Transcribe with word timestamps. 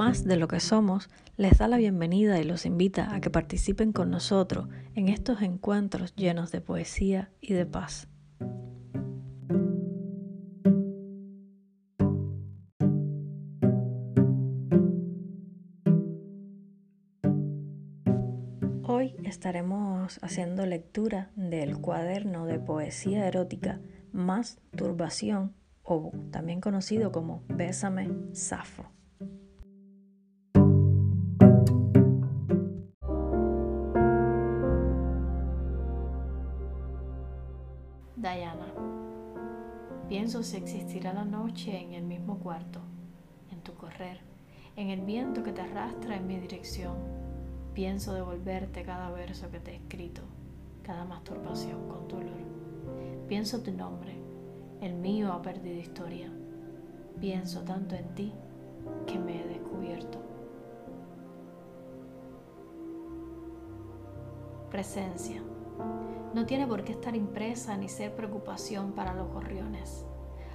más 0.00 0.24
de 0.24 0.38
lo 0.38 0.48
que 0.48 0.60
somos, 0.60 1.10
les 1.36 1.58
da 1.58 1.68
la 1.68 1.76
bienvenida 1.76 2.40
y 2.40 2.44
los 2.44 2.64
invita 2.64 3.14
a 3.14 3.20
que 3.20 3.28
participen 3.28 3.92
con 3.92 4.10
nosotros 4.10 4.66
en 4.94 5.10
estos 5.10 5.42
encuentros 5.42 6.14
llenos 6.16 6.50
de 6.52 6.62
poesía 6.62 7.30
y 7.38 7.52
de 7.52 7.66
paz. 7.66 8.08
Hoy 18.84 19.16
estaremos 19.24 20.18
haciendo 20.22 20.64
lectura 20.64 21.30
del 21.36 21.76
cuaderno 21.76 22.46
de 22.46 22.58
poesía 22.58 23.26
erótica 23.26 23.82
Más 24.12 24.62
Turbación 24.74 25.52
o 25.82 26.10
también 26.30 26.62
conocido 26.62 27.12
como 27.12 27.42
Bésame 27.48 28.08
Safo. 28.32 28.99
Si 40.42 40.56
existirá 40.56 41.12
la 41.12 41.24
noche 41.24 41.78
en 41.80 41.92
el 41.92 42.04
mismo 42.04 42.38
cuarto, 42.38 42.80
en 43.50 43.60
tu 43.60 43.74
correr, 43.74 44.20
en 44.76 44.88
el 44.88 45.00
viento 45.02 45.42
que 45.42 45.52
te 45.52 45.60
arrastra 45.60 46.16
en 46.16 46.26
mi 46.26 46.38
dirección. 46.38 46.96
Pienso 47.74 48.14
devolverte 48.14 48.82
cada 48.82 49.10
verso 49.10 49.50
que 49.50 49.60
te 49.60 49.72
he 49.72 49.76
escrito, 49.76 50.22
cada 50.82 51.04
masturbación 51.04 51.88
con 51.88 52.08
dolor. 52.08 52.40
Pienso 53.28 53.60
tu 53.62 53.72
nombre, 53.72 54.14
el 54.80 54.94
mío 54.94 55.32
ha 55.32 55.42
perdido 55.42 55.78
historia. 55.78 56.32
Pienso 57.20 57.62
tanto 57.62 57.94
en 57.94 58.14
ti 58.14 58.32
que 59.06 59.18
me 59.18 59.42
he 59.42 59.46
descubierto. 59.46 60.18
Presencia. 64.70 65.42
No 66.34 66.46
tiene 66.46 66.66
por 66.66 66.84
qué 66.84 66.92
estar 66.92 67.14
impresa 67.14 67.76
ni 67.76 67.88
ser 67.88 68.14
preocupación 68.14 68.92
para 68.92 69.14
los 69.14 69.28
gorriones. 69.32 70.06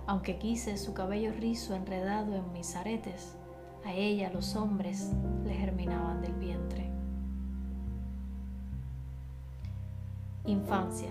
Aunque 0.08 0.38
quise 0.38 0.78
su 0.78 0.94
cabello 0.94 1.32
rizo 1.32 1.74
enredado 1.74 2.36
en 2.36 2.54
mis 2.54 2.76
aretes, 2.76 3.36
a 3.84 3.94
ella 3.94 4.30
los 4.32 4.56
hombres 4.56 5.12
le 5.46 5.54
germinaban 5.54 6.22
del 6.22 6.34
vientre. 6.34 6.92
Infancia. 10.46 11.10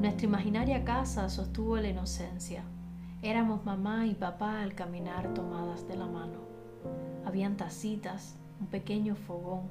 Nuestra 0.00 0.26
imaginaria 0.26 0.84
casa 0.84 1.28
sostuvo 1.28 1.76
la 1.76 1.88
inocencia. 1.88 2.62
Éramos 3.22 3.64
mamá 3.64 4.06
y 4.06 4.14
papá 4.14 4.60
al 4.60 4.74
caminar 4.74 5.34
tomadas 5.34 5.88
de 5.88 5.96
la 5.96 6.06
mano. 6.06 6.38
Habían 7.24 7.56
tacitas, 7.56 8.36
un 8.60 8.68
pequeño 8.68 9.16
fogón 9.16 9.62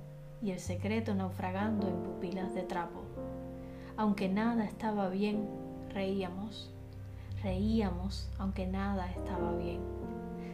y 0.42 0.52
el 0.52 0.60
secreto 0.60 1.16
naufragando 1.16 1.88
en 1.88 2.04
pupilas 2.04 2.54
de 2.54 2.64
trapo. 2.64 3.04
Aunque 3.96 4.28
nada 4.28 4.66
estaba 4.66 5.08
bien, 5.08 5.48
reíamos. 5.94 6.73
Reíamos 7.44 8.32
aunque 8.40 8.66
nada 8.66 9.12
estaba 9.12 9.52
bien. 9.58 9.82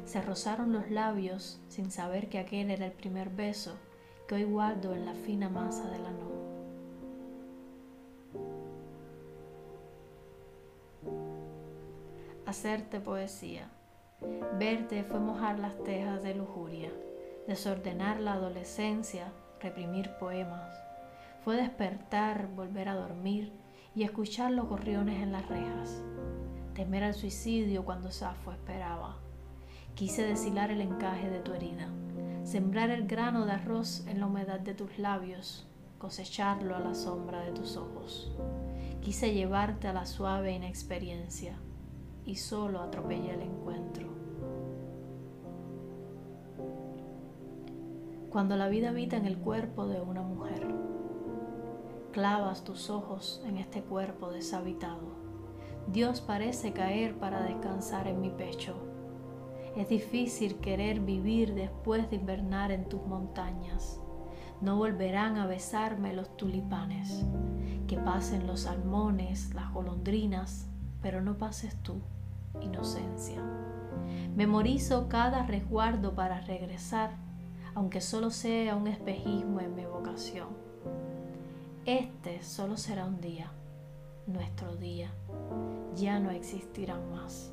Se 0.06 0.22
rozaron 0.22 0.74
los 0.74 0.90
labios 0.90 1.62
sin 1.68 1.92
saber 1.92 2.30
que 2.30 2.40
aquel 2.40 2.72
era 2.72 2.88
el 2.88 2.92
primer 2.92 3.30
beso 3.30 3.78
que 4.28 4.36
hoy 4.36 4.44
guardo 4.44 4.94
en 4.94 5.06
la 5.06 5.14
fina 5.14 5.50
masa 5.50 5.90
de 5.90 6.00
la 6.00 6.12
noche. 6.12 6.30
hacerte 12.50 13.00
poesía. 13.00 13.70
Verte 14.58 15.04
fue 15.04 15.20
mojar 15.20 15.60
las 15.60 15.78
tejas 15.84 16.24
de 16.24 16.34
lujuria, 16.34 16.92
desordenar 17.48 18.20
la 18.20 18.34
adolescencia, 18.34 19.32
reprimir 19.62 20.10
poemas. 20.20 20.76
Fue 21.46 21.58
despertar, 21.58 22.48
volver 22.56 22.90
a 22.90 22.96
dormir 22.96 23.54
y 23.94 24.02
escuchar 24.02 24.52
los 24.52 24.68
gorriones 24.68 25.22
en 25.22 25.32
las 25.32 25.48
rejas. 25.48 26.02
Temer 26.80 27.04
al 27.04 27.14
suicidio 27.14 27.84
cuando 27.84 28.10
Safo 28.10 28.54
esperaba. 28.54 29.18
Quise 29.96 30.24
deshilar 30.24 30.72
el 30.72 30.80
encaje 30.80 31.30
de 31.30 31.42
tu 31.42 31.52
herida, 31.52 31.90
sembrar 32.46 32.90
el 32.90 33.06
grano 33.06 33.46
de 33.46 33.52
arroz 33.52 34.08
en 34.08 34.22
la 34.22 34.28
humedad 34.28 34.62
de 34.62 34.74
tus 34.74 34.98
labios, 34.98 35.68
cosecharlo 35.98 36.78
a 36.78 36.80
la 36.80 36.96
sombra 36.96 37.42
de 37.42 37.52
tus 37.52 37.76
ojos. 37.76 38.32
Quise 39.02 39.34
llevarte 39.34 39.90
a 39.90 39.94
la 39.94 40.06
suave 40.06 40.54
inexperiencia 40.54 41.58
y 42.26 42.36
solo 42.36 42.80
atropella 42.80 43.34
el 43.34 43.42
encuentro. 43.42 44.08
Cuando 48.30 48.56
la 48.56 48.70
vida 48.70 48.92
habita 48.92 49.18
en 49.18 49.26
el 49.26 49.38
cuerpo 49.38 49.86
de 49.86 50.00
una 50.00 50.22
mujer, 50.22 50.66
clavas 52.14 52.64
tus 52.64 52.90
ojos 52.90 53.44
en 53.46 53.58
este 53.58 53.82
cuerpo 53.82 54.32
deshabitado. 54.32 55.19
Dios 55.92 56.22
parece 56.22 56.72
caer 56.72 57.16
para 57.18 57.42
descansar 57.42 58.08
en 58.08 58.22
mi 58.22 58.30
pecho. 58.30 58.76
Es 59.76 59.90
difícil 59.90 60.56
querer 60.58 61.00
vivir 61.00 61.56
después 61.56 62.10
de 62.10 62.18
invernar 62.18 62.72
en 62.72 62.88
tus 62.88 63.04
montañas. 63.06 64.00
No 64.62 64.78
volverán 64.78 65.38
a 65.38 65.48
besarme 65.48 66.14
los 66.14 66.36
tulipanes. 66.38 67.26
Que 67.88 67.98
pasen 67.98 68.46
los 68.46 68.62
salmones, 68.62 69.54
las 69.56 69.74
golondrinas, 69.74 70.68
pero 71.02 71.22
no 71.22 71.38
pases 71.38 71.76
tú 71.82 71.96
inocencia. 72.62 73.42
Memorizo 74.36 75.08
cada 75.08 75.44
resguardo 75.46 76.14
para 76.14 76.42
regresar, 76.42 77.12
aunque 77.74 78.02
solo 78.02 78.30
sea 78.30 78.76
un 78.76 78.88
espejismo 78.88 79.60
en 79.60 79.76
mi 79.76 79.86
vocación. 79.86 80.50
Este 81.86 82.44
solo 82.44 82.78
será 82.78 83.06
un 83.06 83.20
día, 83.22 83.52
nuestro 84.30 84.76
día. 84.76 85.12
Ya 85.96 86.20
no 86.20 86.32
existirán 86.32 87.12
más. 87.12 87.52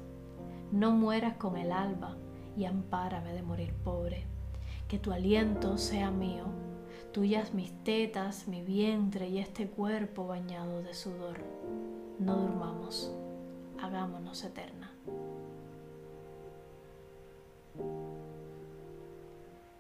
No 0.73 0.93
mueras 0.93 1.37
con 1.37 1.57
el 1.57 1.73
alba 1.73 2.17
y 2.57 2.65
ampárame 2.65 3.33
de 3.33 3.43
morir 3.43 3.75
pobre. 3.85 4.25
Que 4.89 4.99
tu 4.99 5.13
aliento 5.13 5.79
sea 5.79 6.11
mío, 6.11 6.45
tuyas 7.13 7.55
mis 7.55 7.73
tetas, 7.83 8.47
mi 8.47 8.63
vientre 8.63 9.29
y 9.29 9.39
este 9.39 9.69
cuerpo 9.69 10.27
bañado 10.27 10.83
de 10.83 10.95
sudor. 10.95 11.39
No 12.19 12.37
durmamos 12.37 13.13
hagámonos 13.83 14.43
eterna. 14.45 14.91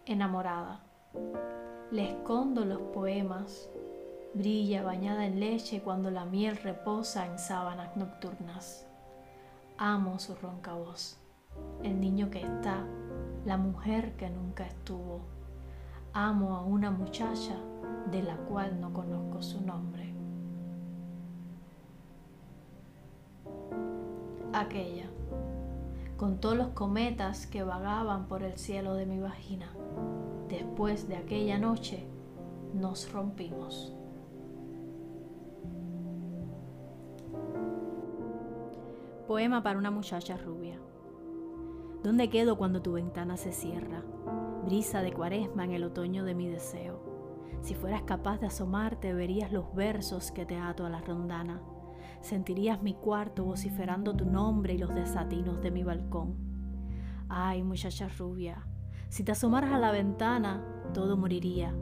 Enamorada, 0.04 0.80
le 1.90 2.10
escondo 2.10 2.64
los 2.64 2.80
poemas, 2.80 3.68
brilla 4.36 4.82
bañada 4.82 5.26
en 5.26 5.40
leche 5.40 5.82
cuando 5.82 6.10
la 6.10 6.24
miel 6.24 6.56
reposa 6.58 7.26
en 7.26 7.38
sábanas 7.38 7.96
nocturnas. 7.96 8.86
Amo 9.78 10.18
su 10.18 10.34
ronca 10.34 10.74
voz, 10.74 11.18
el 11.82 12.00
niño 12.00 12.30
que 12.30 12.42
está, 12.42 12.84
la 13.44 13.56
mujer 13.56 14.16
que 14.16 14.28
nunca 14.28 14.66
estuvo. 14.66 15.22
Amo 16.12 16.56
a 16.56 16.62
una 16.62 16.90
muchacha 16.90 17.56
de 18.10 18.22
la 18.22 18.36
cual 18.36 18.80
no 18.80 18.92
conozco 18.92 19.42
su 19.42 19.60
nombre. 19.60 20.16
aquella, 24.58 25.04
con 26.16 26.38
todos 26.38 26.56
los 26.56 26.68
cometas 26.68 27.46
que 27.46 27.62
vagaban 27.62 28.26
por 28.26 28.42
el 28.42 28.56
cielo 28.58 28.94
de 28.94 29.06
mi 29.06 29.18
vagina. 29.18 29.70
Después 30.48 31.08
de 31.08 31.16
aquella 31.16 31.58
noche 31.58 32.06
nos 32.72 33.12
rompimos. 33.12 33.95
Poema 39.26 39.62
para 39.62 39.78
una 39.78 39.90
muchacha 39.90 40.36
rubia. 40.36 40.78
¿Dónde 42.02 42.30
quedo 42.30 42.56
cuando 42.56 42.82
tu 42.82 42.92
ventana 42.92 43.36
se 43.36 43.52
cierra? 43.52 44.02
Brisa 44.64 45.02
de 45.02 45.12
cuaresma 45.12 45.64
en 45.64 45.72
el 45.72 45.84
otoño 45.84 46.24
de 46.24 46.34
mi 46.34 46.48
deseo. 46.48 47.00
Si 47.60 47.74
fueras 47.74 48.02
capaz 48.02 48.38
de 48.38 48.46
asomarte, 48.46 49.12
verías 49.14 49.52
los 49.52 49.74
versos 49.74 50.30
que 50.30 50.46
te 50.46 50.56
ato 50.56 50.86
a 50.86 50.90
la 50.90 51.00
rondana 51.00 51.60
Sentirías 52.20 52.82
mi 52.82 52.94
cuarto 52.94 53.44
vociferando 53.44 54.14
tu 54.16 54.24
nombre 54.24 54.74
y 54.74 54.78
los 54.78 54.94
desatinos 54.94 55.62
de 55.62 55.70
mi 55.70 55.84
balcón. 55.84 56.34
Ay, 57.28 57.62
muchacha 57.62 58.08
rubia, 58.08 58.66
si 59.08 59.22
te 59.24 59.32
asomaras 59.32 59.72
a 59.72 59.78
la 59.78 59.92
ventana, 59.92 60.64
todo 60.92 61.16
moriría 61.16 61.74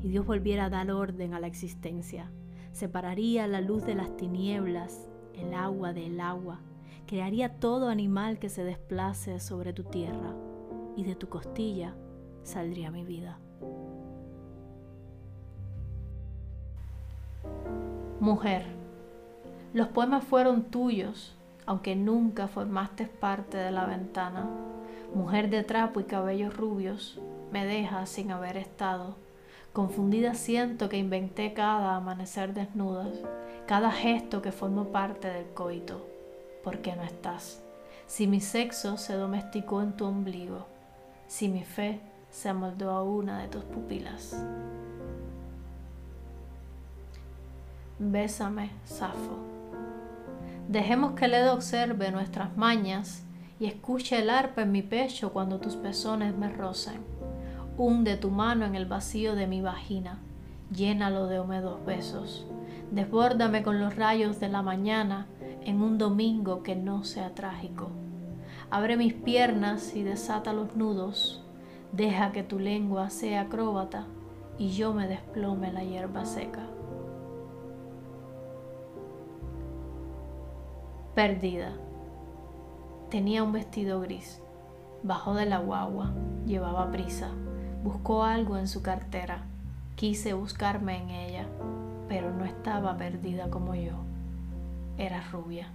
y 0.00 0.08
Dios 0.08 0.24
volviera 0.26 0.66
a 0.66 0.70
dar 0.70 0.90
orden 0.90 1.34
a 1.34 1.40
la 1.40 1.46
existencia. 1.46 2.30
Separaría 2.72 3.46
la 3.46 3.60
luz 3.60 3.84
de 3.84 3.94
las 3.94 4.16
tinieblas, 4.16 5.08
el 5.34 5.54
agua 5.54 5.92
del 5.92 6.20
agua, 6.20 6.60
crearía 7.06 7.60
todo 7.60 7.88
animal 7.88 8.38
que 8.38 8.48
se 8.48 8.64
desplace 8.64 9.40
sobre 9.40 9.72
tu 9.72 9.84
tierra 9.84 10.34
y 10.96 11.04
de 11.04 11.14
tu 11.14 11.28
costilla 11.28 11.94
saldría 12.42 12.90
mi 12.90 13.04
vida. 13.04 13.38
Mujer. 18.20 18.66
Los 19.72 19.88
poemas 19.88 20.24
fueron 20.24 20.64
tuyos, 20.64 21.34
aunque 21.64 21.96
nunca 21.96 22.48
formaste 22.48 23.06
parte 23.06 23.56
de 23.56 23.70
la 23.70 23.86
ventana. 23.86 24.48
Mujer 25.14 25.48
de 25.48 25.62
trapo 25.62 26.00
y 26.00 26.04
cabellos 26.04 26.56
rubios, 26.56 27.18
me 27.50 27.64
deja 27.64 28.04
sin 28.06 28.30
haber 28.30 28.56
estado. 28.56 29.16
Confundida 29.72 30.34
siento 30.34 30.88
que 30.88 30.98
inventé 30.98 31.54
cada 31.54 31.96
amanecer 31.96 32.54
desnudas, 32.54 33.22
cada 33.66 33.92
gesto 33.92 34.42
que 34.42 34.52
formó 34.52 34.86
parte 34.86 35.28
del 35.28 35.46
coito, 35.54 36.09
porque 36.62 36.94
no 36.96 37.02
estás. 37.02 37.62
Si 38.06 38.26
mi 38.26 38.40
sexo 38.40 38.96
se 38.96 39.14
domesticó 39.14 39.82
en 39.82 39.92
tu 39.92 40.04
ombligo, 40.04 40.66
si 41.26 41.48
mi 41.48 41.64
fe 41.64 42.00
se 42.30 42.48
amoldó 42.48 42.90
a 42.90 43.02
una 43.02 43.40
de 43.40 43.48
tus 43.48 43.64
pupilas. 43.64 44.44
Bésame, 47.98 48.70
Safo. 48.84 49.38
Dejemos 50.68 51.12
que 51.12 51.28
Ledo 51.28 51.52
observe 51.52 52.10
nuestras 52.10 52.56
mañas 52.56 53.24
y 53.58 53.66
escuche 53.66 54.18
el 54.18 54.30
arpa 54.30 54.62
en 54.62 54.72
mi 54.72 54.82
pecho 54.82 55.32
cuando 55.32 55.60
tus 55.60 55.76
pezones 55.76 56.34
me 56.34 56.48
rocen. 56.48 57.02
Hunde 57.76 58.16
tu 58.16 58.30
mano 58.30 58.64
en 58.64 58.74
el 58.74 58.86
vacío 58.86 59.34
de 59.34 59.46
mi 59.46 59.60
vagina, 59.60 60.18
llénalo 60.74 61.26
de 61.26 61.40
húmedos 61.40 61.84
besos. 61.84 62.46
Desbórdame 62.90 63.62
con 63.62 63.80
los 63.80 63.96
rayos 63.96 64.40
de 64.40 64.48
la 64.48 64.62
mañana 64.62 65.26
en 65.64 65.82
un 65.82 65.98
domingo 65.98 66.62
que 66.62 66.76
no 66.76 67.04
sea 67.04 67.34
trágico. 67.34 67.90
Abre 68.70 68.96
mis 68.96 69.14
piernas 69.14 69.94
y 69.94 70.02
desata 70.02 70.52
los 70.52 70.76
nudos. 70.76 71.42
Deja 71.92 72.32
que 72.32 72.42
tu 72.42 72.58
lengua 72.58 73.10
sea 73.10 73.42
acróbata 73.42 74.06
y 74.58 74.70
yo 74.70 74.92
me 74.92 75.08
desplome 75.08 75.72
la 75.72 75.82
hierba 75.82 76.24
seca. 76.24 76.66
Perdida. 81.14 81.72
Tenía 83.10 83.42
un 83.42 83.52
vestido 83.52 84.00
gris. 84.00 84.40
Bajó 85.02 85.34
de 85.34 85.46
la 85.46 85.58
guagua, 85.58 86.12
llevaba 86.46 86.92
prisa. 86.92 87.30
Buscó 87.82 88.22
algo 88.22 88.56
en 88.56 88.68
su 88.68 88.82
cartera. 88.82 89.42
Quise 89.96 90.34
buscarme 90.34 90.98
en 90.98 91.10
ella, 91.10 91.46
pero 92.08 92.30
no 92.30 92.44
estaba 92.44 92.96
perdida 92.96 93.50
como 93.50 93.74
yo. 93.74 94.09
Era 95.00 95.20
rubia. 95.32 95.66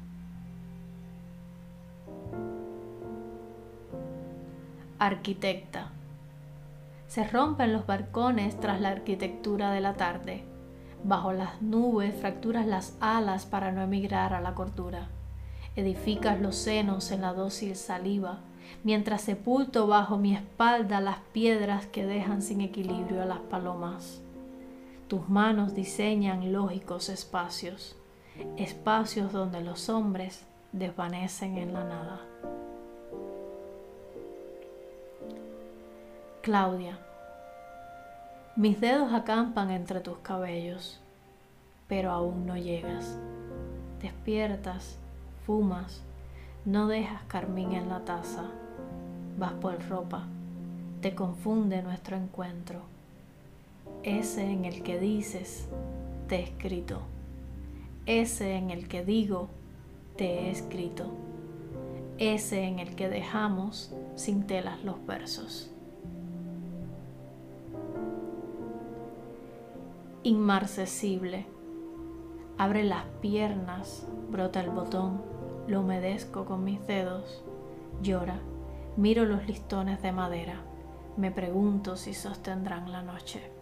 Arquitecta. 4.99 5.89
Se 7.07 7.27
rompen 7.27 7.73
los 7.73 7.85
balcones 7.85 8.57
tras 8.57 8.79
la 8.79 8.91
arquitectura 8.91 9.71
de 9.71 9.81
la 9.81 9.95
tarde. 9.95 10.45
Bajo 11.03 11.33
las 11.33 11.61
nubes 11.61 12.15
fracturas 12.15 12.65
las 12.65 12.95
alas 13.01 13.45
para 13.45 13.73
no 13.73 13.81
emigrar 13.81 14.33
a 14.33 14.39
la 14.39 14.55
cordura 14.55 15.09
edificas 15.75 16.39
los 16.39 16.55
senos 16.55 17.11
en 17.11 17.21
la 17.21 17.33
dócil 17.33 17.75
saliva, 17.75 18.39
mientras 18.83 19.21
sepulto 19.21 19.87
bajo 19.87 20.17
mi 20.17 20.33
espalda 20.33 21.01
las 21.01 21.19
piedras 21.33 21.85
que 21.87 22.05
dejan 22.05 22.41
sin 22.41 22.61
equilibrio 22.61 23.21
a 23.21 23.25
las 23.25 23.39
palomas. 23.39 24.21
Tus 25.07 25.29
manos 25.29 25.75
diseñan 25.75 26.51
lógicos 26.51 27.09
espacios, 27.09 27.95
espacios 28.57 29.31
donde 29.31 29.61
los 29.61 29.89
hombres 29.89 30.43
desvanecen 30.71 31.57
en 31.57 31.73
la 31.73 31.83
nada. 31.83 32.21
Claudia, 36.41 36.99
mis 38.55 38.79
dedos 38.79 39.11
acampan 39.13 39.71
entre 39.71 39.99
tus 39.99 40.17
cabellos, 40.19 40.99
pero 41.87 42.11
aún 42.11 42.45
no 42.45 42.55
llegas. 42.55 43.17
Despiertas 44.01 44.97
fumas, 45.45 46.01
no 46.63 46.87
dejas 46.87 47.23
carmín 47.27 47.73
en 47.73 47.89
la 47.89 48.01
taza, 48.01 48.45
vas 49.37 49.53
por 49.53 49.83
ropa, 49.89 50.23
te 51.01 51.15
confunde 51.15 51.81
nuestro 51.81 52.15
encuentro. 52.15 52.81
Ese 54.03 54.43
en 54.43 54.65
el 54.65 54.83
que 54.83 54.99
dices, 54.99 55.67
te 56.27 56.37
he 56.37 56.43
escrito. 56.43 57.01
Ese 58.05 58.55
en 58.55 58.71
el 58.71 58.87
que 58.87 59.03
digo, 59.03 59.49
te 60.15 60.25
he 60.25 60.51
escrito. 60.51 61.05
Ese 62.17 62.63
en 62.63 62.79
el 62.79 62.95
que 62.95 63.09
dejamos 63.09 63.93
sin 64.15 64.47
telas 64.47 64.83
los 64.83 65.05
versos. 65.05 65.71
Inmarcesible. 70.23 71.45
Abre 72.57 72.83
las 72.83 73.05
piernas, 73.21 74.07
brota 74.29 74.61
el 74.61 74.69
botón 74.69 75.35
lo 75.67 75.81
humedezco 75.81 76.45
con 76.45 76.63
mis 76.63 76.85
dedos, 76.85 77.43
llora, 78.01 78.39
miro 78.97 79.25
los 79.25 79.47
listones 79.47 80.01
de 80.01 80.11
madera, 80.11 80.61
me 81.17 81.31
pregunto 81.31 81.95
si 81.97 82.13
sostendrán 82.13 82.91
la 82.91 83.01
noche. 83.01 83.54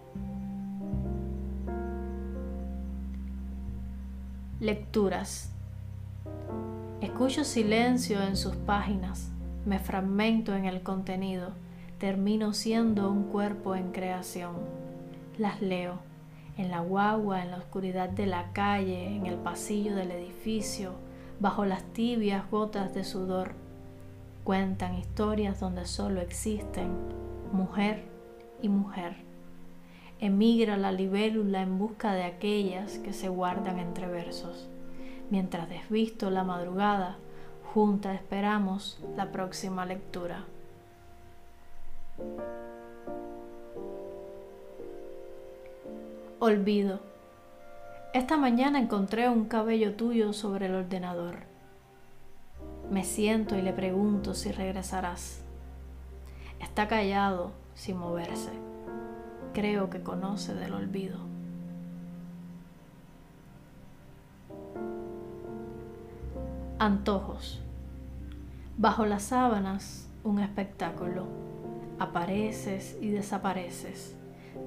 Lecturas. 4.63 5.51
Escucho 7.01 7.43
silencio 7.43 8.21
en 8.21 8.37
sus 8.37 8.55
páginas, 8.55 9.29
me 9.65 9.77
fragmento 9.77 10.55
en 10.55 10.63
el 10.63 10.81
contenido, 10.83 11.49
termino 11.97 12.53
siendo 12.53 13.11
un 13.11 13.25
cuerpo 13.25 13.75
en 13.75 13.91
creación. 13.91 14.53
Las 15.37 15.61
leo, 15.61 15.99
en 16.57 16.71
la 16.71 16.79
guagua, 16.79 17.43
en 17.43 17.51
la 17.51 17.57
oscuridad 17.57 18.07
de 18.07 18.25
la 18.25 18.53
calle, 18.53 19.13
en 19.13 19.25
el 19.25 19.35
pasillo 19.35 19.97
del 19.97 20.11
edificio, 20.11 20.93
bajo 21.41 21.65
las 21.65 21.83
tibias 21.91 22.49
gotas 22.49 22.93
de 22.93 23.03
sudor. 23.03 23.55
Cuentan 24.45 24.95
historias 24.95 25.59
donde 25.59 25.85
solo 25.85 26.21
existen 26.21 26.89
mujer 27.51 28.05
y 28.61 28.69
mujer. 28.69 29.22
Emigra 30.19 30.77
la 30.77 30.91
libélula 30.91 31.61
en 31.61 31.77
busca 31.77 32.13
de 32.13 32.23
aquellas 32.23 32.97
que 32.99 33.13
se 33.13 33.29
guardan 33.29 33.79
entre 33.79 34.07
versos. 34.07 34.69
Mientras 35.29 35.69
desvisto 35.69 36.29
la 36.29 36.43
madrugada, 36.43 37.17
junta 37.73 38.13
esperamos 38.13 38.99
la 39.15 39.31
próxima 39.31 39.85
lectura. 39.85 40.45
Olvido 46.39 47.13
esta 48.13 48.37
mañana 48.37 48.77
encontré 48.77 49.27
un 49.27 49.45
cabello 49.45 49.95
tuyo 49.95 50.33
sobre 50.33 50.67
el 50.67 50.75
ordenador. 50.75 51.37
Me 52.91 53.03
siento 53.03 53.57
y 53.57 53.63
le 53.63 53.73
pregunto 53.73 54.35
si 54.35 54.51
regresarás. 54.51 55.41
Está 56.59 56.87
callado, 56.87 57.53
sin 57.73 57.97
moverse. 57.97 58.51
Creo 59.53 59.89
que 59.89 60.01
conoce 60.01 60.53
del 60.53 60.73
olvido. 60.73 61.17
Antojos. 66.79 67.61
Bajo 68.77 69.05
las 69.05 69.23
sábanas, 69.23 70.09
un 70.23 70.39
espectáculo. 70.39 71.27
Apareces 71.99 72.97
y 73.01 73.09
desapareces. 73.09 74.15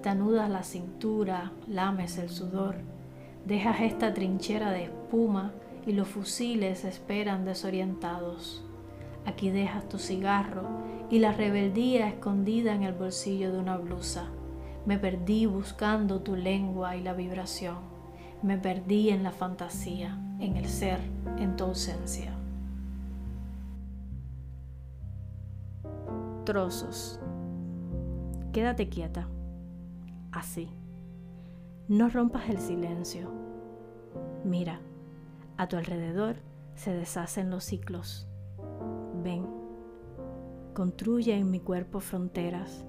Te 0.03 0.09
anudas 0.09 0.49
la 0.49 0.63
cintura, 0.63 1.53
lames 1.67 2.19
el 2.19 2.31
sudor 2.31 2.77
Dejas 3.47 3.81
esta 3.81 4.13
trinchera 4.13 4.73
de 4.73 4.85
espuma 4.87 5.53
y 5.87 5.93
los 5.93 6.09
fusiles 6.09 6.85
esperan 6.85 7.45
desorientados. 7.45 8.65
Aquí 9.25 9.51
dejas 9.51 9.89
tu 9.89 10.01
cigarro 10.01 10.65
y 11.11 11.21
la 11.21 11.31
rebeldía 11.31 12.09
escondida 12.09 12.75
en 12.75 12.83
el 12.83 12.93
bolsillo 12.93 13.53
de 13.53 13.61
una 13.61 13.77
blusa. 13.77 14.27
Me 14.87 14.99
perdí 14.99 15.47
buscando 15.47 16.21
tu 16.21 16.37
lengua 16.37 16.95
y 16.95 17.03
la 17.03 17.13
vibración. 17.13 17.79
Me 18.43 18.57
perdí 18.57 19.11
en 19.11 19.25
la 19.25 19.33
fantasía, 19.33 20.17
en 20.39 20.57
el 20.57 20.69
ser, 20.69 21.01
en 21.39 21.57
tu 21.57 21.65
ausencia. 21.65 22.33
Trozos. 26.45 27.19
Quédate 28.53 28.89
quieta. 28.89 29.27
Así. 30.31 30.69
No 31.89 32.09
rompas 32.09 32.49
el 32.49 32.59
silencio. 32.59 33.29
Mira, 34.45 34.79
a 35.57 35.67
tu 35.67 35.77
alrededor 35.77 36.37
se 36.77 36.93
deshacen 36.93 37.51
los 37.51 37.65
ciclos. 37.65 38.29
Ven, 39.25 39.47
construye 40.75 41.37
en 41.37 41.51
mi 41.51 41.59
cuerpo 41.59 41.99
fronteras. 41.99 42.85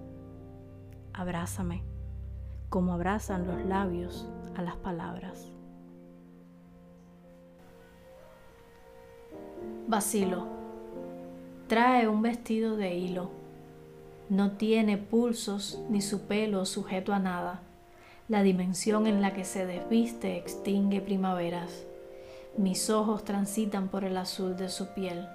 Abrázame, 1.18 1.84
como 2.70 2.94
abrazan 2.94 3.48
los 3.48 3.66
labios 3.66 4.28
a 4.56 4.62
las 4.62 4.76
palabras. 4.76 5.52
Vacilo. 9.88 10.48
Trae 11.68 12.08
un 12.08 12.22
vestido 12.22 12.78
de 12.78 12.96
hilo. 12.96 13.32
No 14.30 14.52
tiene 14.52 14.98
pulsos 14.98 15.82
ni 15.90 16.02
su 16.02 16.28
pelo 16.28 16.66
sujeto 16.66 17.14
a 17.14 17.20
nada 17.20 17.62
la 18.28 18.44
dimensión 18.44 19.08
en 19.08 19.22
la 19.22 19.34
que 19.34 19.46
se 19.46 19.66
desviste 19.66 20.38
extingue 20.38 21.00
primaveras. 21.00 21.86
Mis 22.58 22.90
ojos 22.90 23.24
transitan 23.24 23.88
por 23.88 24.04
el 24.04 24.18
azul 24.18 24.58
de 24.58 24.68
su 24.68 24.88
piel. 24.94 25.28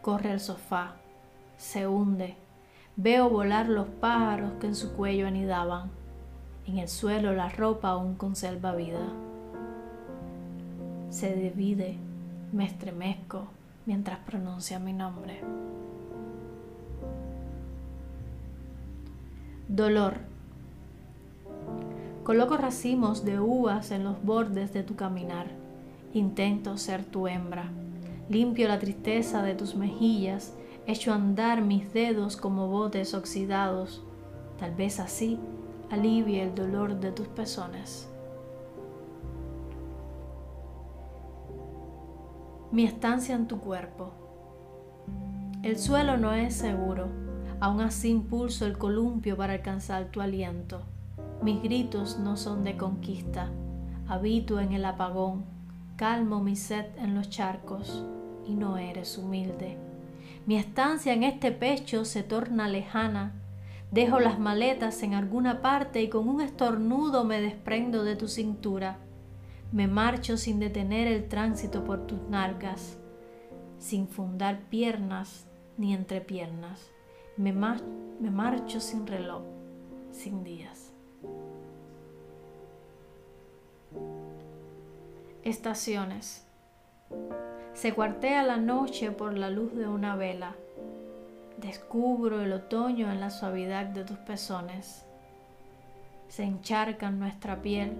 Corre 0.00 0.30
al 0.30 0.40
sofá, 0.40 0.96
se 1.58 1.86
hunde, 1.86 2.34
Veo 2.96 3.28
volar 3.28 3.68
los 3.68 3.88
pájaros 3.88 4.52
que 4.60 4.68
en 4.68 4.76
su 4.76 4.92
cuello 4.92 5.26
anidaban. 5.26 5.90
En 6.64 6.78
el 6.78 6.88
suelo 6.88 7.34
la 7.34 7.48
ropa 7.48 7.88
aún 7.88 8.14
conserva 8.14 8.72
vida. 8.72 9.00
Se 11.10 11.34
divide, 11.34 11.96
me 12.52 12.64
estremezco 12.64 13.48
mientras 13.84 14.20
pronuncia 14.20 14.78
mi 14.78 14.92
nombre. 14.92 15.40
Dolor. 19.66 20.14
Coloco 22.22 22.56
racimos 22.56 23.24
de 23.24 23.40
uvas 23.40 23.90
en 23.90 24.04
los 24.04 24.22
bordes 24.22 24.72
de 24.72 24.84
tu 24.84 24.94
caminar. 24.94 25.48
Intento 26.12 26.76
ser 26.76 27.04
tu 27.04 27.26
hembra. 27.26 27.70
Limpio 28.28 28.68
la 28.68 28.78
tristeza 28.78 29.42
de 29.42 29.54
tus 29.54 29.74
mejillas 29.74 30.54
Echo 30.86 31.14
andar 31.14 31.62
mis 31.62 31.92
dedos 31.94 32.36
como 32.36 32.68
botes 32.68 33.14
oxidados. 33.14 34.02
Tal 34.58 34.74
vez 34.74 35.00
así 35.00 35.38
alivie 35.90 36.42
el 36.42 36.54
dolor 36.54 37.00
de 37.00 37.10
tus 37.10 37.26
pezones. 37.28 38.10
Mi 42.70 42.84
estancia 42.84 43.34
en 43.34 43.46
tu 43.46 43.60
cuerpo. 43.60 44.12
El 45.62 45.78
suelo 45.78 46.18
no 46.18 46.34
es 46.34 46.54
seguro, 46.54 47.08
aún 47.60 47.80
así 47.80 48.10
impulso 48.10 48.66
el 48.66 48.76
columpio 48.76 49.38
para 49.38 49.54
alcanzar 49.54 50.10
tu 50.10 50.20
aliento. 50.20 50.82
Mis 51.40 51.62
gritos 51.62 52.18
no 52.18 52.36
son 52.36 52.62
de 52.62 52.76
conquista, 52.76 53.48
habito 54.06 54.60
en 54.60 54.72
el 54.72 54.84
apagón, 54.84 55.44
calmo 55.96 56.40
mi 56.40 56.56
sed 56.56 56.86
en 56.98 57.14
los 57.14 57.30
charcos 57.30 58.04
y 58.44 58.54
no 58.54 58.76
eres 58.76 59.16
humilde. 59.16 59.78
Mi 60.46 60.56
estancia 60.56 61.14
en 61.14 61.22
este 61.22 61.52
pecho 61.52 62.04
se 62.04 62.22
torna 62.22 62.68
lejana. 62.68 63.32
Dejo 63.90 64.20
las 64.20 64.38
maletas 64.38 65.02
en 65.02 65.14
alguna 65.14 65.62
parte 65.62 66.02
y 66.02 66.08
con 66.08 66.28
un 66.28 66.40
estornudo 66.40 67.24
me 67.24 67.40
desprendo 67.40 68.04
de 68.04 68.16
tu 68.16 68.28
cintura. 68.28 68.98
Me 69.72 69.86
marcho 69.86 70.36
sin 70.36 70.58
detener 70.60 71.08
el 71.08 71.28
tránsito 71.28 71.84
por 71.84 72.06
tus 72.06 72.20
nalgas, 72.28 72.98
sin 73.78 74.06
fundar 74.06 74.60
piernas 74.68 75.46
ni 75.78 75.94
entrepiernas. 75.94 76.90
Me, 77.36 77.52
me 77.52 78.30
marcho 78.30 78.80
sin 78.80 79.06
reloj, 79.06 79.42
sin 80.12 80.44
días. 80.44 80.92
Estaciones. 85.42 86.46
Se 87.74 87.92
cuartea 87.92 88.44
la 88.44 88.56
noche 88.56 89.10
por 89.10 89.36
la 89.36 89.50
luz 89.50 89.74
de 89.74 89.88
una 89.88 90.14
vela. 90.14 90.54
Descubro 91.60 92.40
el 92.40 92.52
otoño 92.52 93.10
en 93.10 93.18
la 93.18 93.30
suavidad 93.30 93.86
de 93.86 94.04
tus 94.04 94.16
pezones. 94.18 95.04
Se 96.28 96.44
encharca 96.44 97.10
nuestra 97.10 97.62
piel. 97.62 97.98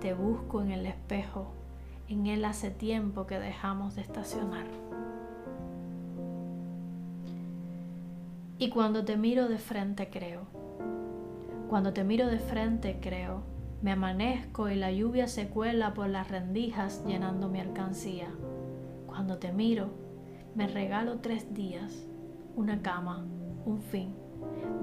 Te 0.00 0.14
busco 0.14 0.62
en 0.62 0.70
el 0.70 0.86
espejo. 0.86 1.48
En 2.08 2.28
él 2.28 2.44
hace 2.44 2.70
tiempo 2.70 3.26
que 3.26 3.40
dejamos 3.40 3.96
de 3.96 4.02
estacionar. 4.02 4.66
Y 8.58 8.70
cuando 8.70 9.04
te 9.04 9.16
miro 9.16 9.48
de 9.48 9.58
frente 9.58 10.10
creo. 10.10 10.42
Cuando 11.68 11.92
te 11.92 12.04
miro 12.04 12.28
de 12.28 12.38
frente 12.38 12.98
creo. 13.00 13.42
Me 13.82 13.90
amanezco 13.90 14.70
y 14.70 14.76
la 14.76 14.92
lluvia 14.92 15.26
se 15.26 15.48
cuela 15.48 15.92
por 15.92 16.08
las 16.08 16.30
rendijas 16.30 17.04
llenando 17.04 17.48
mi 17.48 17.58
alcancía. 17.58 18.28
Cuando 19.16 19.38
te 19.38 19.50
miro, 19.50 19.88
me 20.54 20.66
regalo 20.66 21.20
tres 21.20 21.54
días, 21.54 22.06
una 22.54 22.82
cama, 22.82 23.24
un 23.64 23.80
fin. 23.80 24.14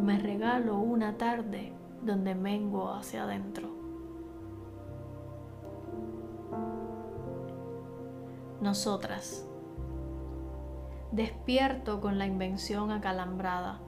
Me 0.02 0.18
regalo 0.18 0.80
una 0.80 1.20
tarde 1.20 1.72
donde 2.02 2.34
mengo 2.34 2.92
hacia 2.92 3.26
adentro. 3.26 3.70
Nosotras. 8.60 9.48
Despierto 11.12 12.02
con 12.02 12.18
la 12.18 12.26
invención 12.26 12.90
acalambrada 12.90 13.82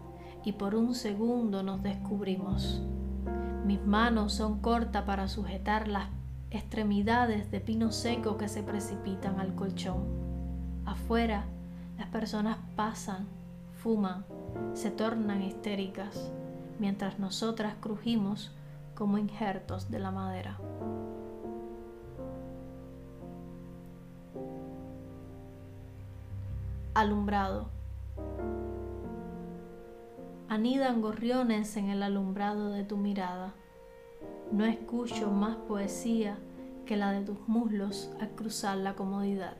y 0.44 0.52
por 0.52 0.76
un 0.76 0.94
segundo 0.94 1.64
nos 1.64 1.82
descubrimos. 1.82 2.84
Mis 3.66 3.84
manos 3.84 4.34
son 4.34 4.60
cortas 4.60 5.06
para 5.06 5.28
sujetar 5.28 5.88
las 5.88 6.10
extremidades 6.52 7.50
de 7.50 7.62
pino 7.62 7.92
seco 7.92 8.38
que 8.38 8.48
se 8.48 8.62
precipitan 8.62 9.40
al 9.40 9.56
colchón. 9.56 10.25
Afuera, 10.96 11.44
las 11.98 12.08
personas 12.08 12.58
pasan, 12.78 13.28
fuman, 13.84 14.26
se 14.74 14.90
tornan 14.90 15.42
histéricas, 15.42 16.32
mientras 16.80 17.20
nosotras 17.20 17.76
crujimos 17.82 18.56
como 18.96 19.18
injertos 19.18 19.92
de 19.92 20.00
la 20.00 20.12
madera. 20.12 20.58
Alumbrado. 26.94 27.68
Anidan 30.48 31.02
gorriones 31.02 31.76
en 31.76 31.90
el 31.90 32.04
alumbrado 32.04 32.70
de 32.70 32.86
tu 32.86 32.96
mirada. 32.96 33.54
No 34.54 34.64
escucho 34.64 35.30
más 35.30 35.58
poesía 35.58 36.38
que 36.86 36.96
la 36.96 37.12
de 37.12 37.26
tus 37.26 37.48
muslos 37.48 38.12
al 38.22 38.30
cruzar 38.30 38.78
la 38.78 38.96
comodidad. 38.96 39.58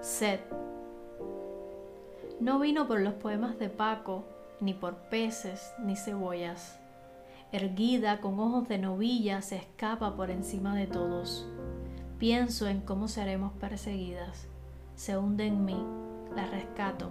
Sed. 0.00 0.40
No 2.40 2.58
vino 2.58 2.88
por 2.88 3.00
los 3.00 3.14
poemas 3.14 3.58
de 3.58 3.68
Paco, 3.68 4.24
ni 4.60 4.72
por 4.72 4.96
peces, 5.10 5.72
ni 5.78 5.96
cebollas. 5.96 6.78
Erguida 7.52 8.20
con 8.20 8.38
ojos 8.38 8.68
de 8.68 8.78
novilla 8.78 9.42
se 9.42 9.56
escapa 9.56 10.16
por 10.16 10.30
encima 10.30 10.74
de 10.74 10.86
todos. 10.86 11.48
Pienso 12.18 12.68
en 12.68 12.80
cómo 12.80 13.08
seremos 13.08 13.52
perseguidas. 13.54 14.46
Se 14.94 15.18
hunde 15.18 15.46
en 15.46 15.64
mí, 15.64 15.84
la 16.34 16.46
rescato. 16.46 17.10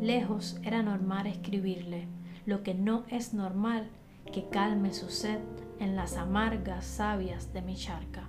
Lejos 0.00 0.58
era 0.62 0.82
normal 0.82 1.26
escribirle. 1.26 2.06
Lo 2.46 2.62
que 2.62 2.74
no 2.74 3.04
es 3.08 3.34
normal, 3.34 3.88
que 4.32 4.48
calme 4.48 4.94
su 4.94 5.10
sed 5.10 5.40
en 5.78 5.96
las 5.96 6.16
amargas 6.16 6.84
sabias 6.84 7.52
de 7.52 7.62
mi 7.62 7.76
charca. 7.76 8.28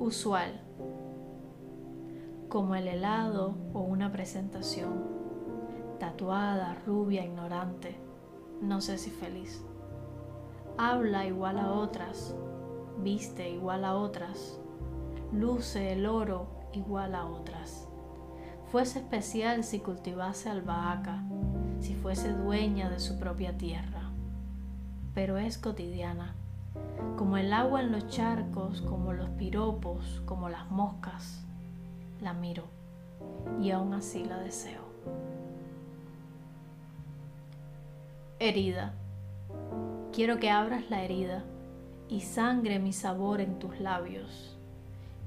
Usual, 0.00 0.58
como 2.48 2.74
el 2.74 2.88
helado 2.88 3.54
o 3.74 3.80
una 3.80 4.10
presentación, 4.10 5.04
tatuada, 5.98 6.74
rubia, 6.86 7.22
ignorante, 7.22 8.00
no 8.62 8.80
sé 8.80 8.96
si 8.96 9.10
feliz. 9.10 9.62
Habla 10.78 11.26
igual 11.26 11.58
a 11.58 11.72
otras, 11.72 12.34
viste 13.02 13.50
igual 13.50 13.84
a 13.84 13.94
otras, 13.94 14.58
luce 15.32 15.92
el 15.92 16.06
oro 16.06 16.46
igual 16.72 17.14
a 17.14 17.26
otras. 17.26 17.86
Fuese 18.72 19.00
especial 19.00 19.64
si 19.64 19.80
cultivase 19.80 20.48
albahaca, 20.48 21.22
si 21.80 21.94
fuese 21.94 22.32
dueña 22.32 22.88
de 22.88 23.00
su 23.00 23.18
propia 23.18 23.58
tierra, 23.58 24.10
pero 25.12 25.36
es 25.36 25.58
cotidiana 25.58 26.39
como 27.16 27.36
el 27.36 27.52
agua 27.52 27.80
en 27.80 27.92
los 27.92 28.08
charcos, 28.08 28.80
como 28.82 29.12
los 29.12 29.28
piropos, 29.30 30.22
como 30.24 30.48
las 30.48 30.70
moscas. 30.70 31.44
La 32.20 32.32
miro 32.32 32.64
y 33.60 33.70
aún 33.70 33.94
así 33.94 34.24
la 34.24 34.38
deseo. 34.38 34.82
Herida. 38.38 38.94
Quiero 40.12 40.38
que 40.38 40.50
abras 40.50 40.90
la 40.90 41.04
herida 41.04 41.44
y 42.08 42.22
sangre 42.22 42.78
mi 42.78 42.92
sabor 42.92 43.40
en 43.40 43.58
tus 43.58 43.78
labios. 43.80 44.58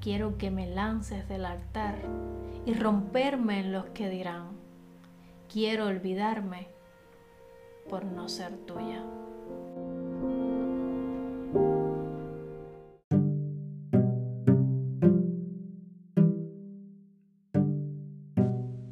Quiero 0.00 0.36
que 0.36 0.50
me 0.50 0.66
lances 0.66 1.28
del 1.28 1.46
altar 1.46 1.96
y 2.66 2.74
romperme 2.74 3.60
en 3.60 3.72
los 3.72 3.86
que 3.86 4.10
dirán. 4.10 4.48
Quiero 5.50 5.86
olvidarme 5.86 6.68
por 7.88 8.04
no 8.04 8.28
ser 8.28 8.56
tuya. 8.66 9.02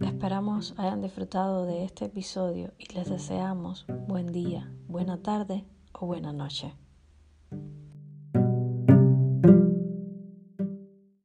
Esperamos 0.00 0.74
hayan 0.78 1.02
disfrutado 1.02 1.66
de 1.66 1.84
este 1.84 2.04
episodio 2.04 2.72
y 2.78 2.94
les 2.94 3.10
deseamos 3.10 3.86
buen 4.06 4.32
día, 4.32 4.72
buena 4.86 5.20
tarde 5.20 5.64
o 5.92 6.06
buena 6.06 6.32
noche. 6.32 6.74